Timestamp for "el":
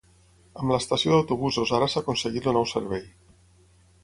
2.53-2.59